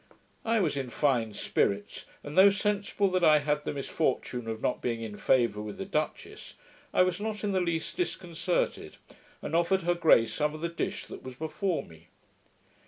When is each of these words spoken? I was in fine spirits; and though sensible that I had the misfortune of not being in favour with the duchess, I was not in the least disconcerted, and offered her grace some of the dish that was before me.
I 0.43 0.59
was 0.59 0.77
in 0.77 0.89
fine 0.89 1.33
spirits; 1.35 2.07
and 2.23 2.35
though 2.35 2.49
sensible 2.49 3.11
that 3.11 3.23
I 3.23 3.37
had 3.37 3.65
the 3.65 3.71
misfortune 3.71 4.47
of 4.47 4.59
not 4.59 4.81
being 4.81 5.03
in 5.03 5.15
favour 5.15 5.61
with 5.61 5.77
the 5.77 5.85
duchess, 5.85 6.55
I 6.91 7.03
was 7.03 7.19
not 7.19 7.43
in 7.43 7.51
the 7.51 7.61
least 7.61 7.97
disconcerted, 7.97 8.97
and 9.43 9.55
offered 9.55 9.83
her 9.83 9.93
grace 9.93 10.33
some 10.33 10.55
of 10.55 10.61
the 10.61 10.69
dish 10.69 11.05
that 11.05 11.21
was 11.21 11.35
before 11.35 11.83
me. 11.85 12.07